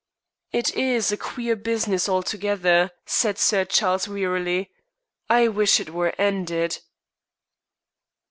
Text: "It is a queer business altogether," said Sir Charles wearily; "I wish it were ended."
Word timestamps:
"It 0.51 0.73
is 0.75 1.11
a 1.11 1.15
queer 1.17 1.55
business 1.55 2.09
altogether," 2.09 2.89
said 3.05 3.37
Sir 3.37 3.65
Charles 3.65 4.07
wearily; 4.07 4.71
"I 5.29 5.47
wish 5.47 5.79
it 5.79 5.91
were 5.91 6.15
ended." 6.17 6.79